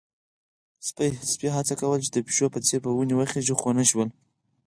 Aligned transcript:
سپي 1.31 1.47
هڅه 1.57 1.73
کوله 1.79 1.99
چې 2.05 2.09
د 2.11 2.17
پيشو 2.27 2.47
په 2.53 2.59
څېر 2.65 2.79
په 2.83 2.89
ونې 2.95 3.15
وخيژي، 3.17 3.53
خو 3.59 3.65
ونه 3.69 3.83
شول. 3.89 4.09